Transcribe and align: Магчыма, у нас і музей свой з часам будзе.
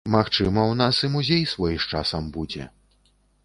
Магчыма, 0.13 0.63
у 0.71 0.77
нас 0.79 1.01
і 1.09 1.11
музей 1.17 1.43
свой 1.53 1.75
з 1.83 1.95
часам 1.95 2.23
будзе. 2.39 2.67